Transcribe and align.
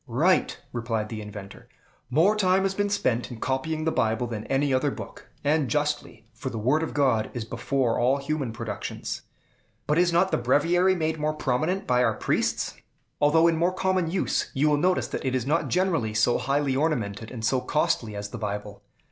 "Right," 0.07 0.57
replied 0.73 1.09
the 1.09 1.21
inventor; 1.21 1.69
"more 2.09 2.35
time 2.35 2.63
has 2.63 2.73
been 2.73 2.89
spent 2.89 3.29
in 3.29 3.39
copying 3.39 3.85
the 3.85 3.91
Bible 3.91 4.25
than 4.25 4.45
any 4.47 4.73
other 4.73 4.89
book, 4.89 5.29
and 5.43 5.69
justly; 5.69 6.25
for 6.33 6.49
the 6.49 6.57
Word 6.57 6.81
of 6.81 6.95
God 6.95 7.29
is 7.35 7.45
before 7.45 7.99
all 7.99 8.17
human 8.17 8.51
productions." 8.51 9.21
"But 9.85 9.99
is 9.99 10.11
not 10.11 10.31
the 10.31 10.39
Breviary 10.39 10.95
made 10.95 11.19
more 11.19 11.33
prominent 11.35 11.85
by 11.85 12.03
our 12.03 12.15
priests?" 12.15 12.73
"Although 13.21 13.45
in 13.47 13.57
more 13.57 13.73
common 13.73 14.09
use, 14.09 14.49
you 14.55 14.69
will 14.71 14.77
notice 14.77 15.07
that 15.09 15.23
it 15.23 15.35
is 15.35 15.45
not 15.45 15.67
generally 15.67 16.15
so 16.15 16.39
highly 16.39 16.75
ornamented 16.75 17.29
and 17.29 17.45
so 17.45 17.61
costly 17.61 18.15
as 18.15 18.29
the 18.29 18.39
Bible. 18.39 18.81